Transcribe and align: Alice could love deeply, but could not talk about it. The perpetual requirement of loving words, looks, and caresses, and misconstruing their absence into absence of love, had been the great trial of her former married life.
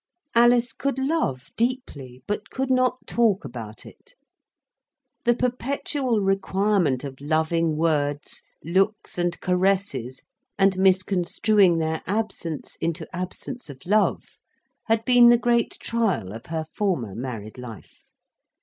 Alice 0.33 0.73
could 0.73 0.97
love 0.97 1.51
deeply, 1.55 2.23
but 2.25 2.49
could 2.49 2.71
not 2.71 3.05
talk 3.05 3.45
about 3.45 3.85
it. 3.85 4.15
The 5.25 5.35
perpetual 5.35 6.21
requirement 6.21 7.03
of 7.03 7.21
loving 7.21 7.77
words, 7.77 8.41
looks, 8.63 9.19
and 9.19 9.39
caresses, 9.41 10.23
and 10.57 10.75
misconstruing 10.75 11.77
their 11.77 12.01
absence 12.07 12.77
into 12.77 13.07
absence 13.15 13.69
of 13.69 13.85
love, 13.85 14.39
had 14.87 15.05
been 15.05 15.29
the 15.29 15.37
great 15.37 15.77
trial 15.79 16.33
of 16.33 16.47
her 16.47 16.65
former 16.73 17.13
married 17.13 17.59
life. 17.59 18.01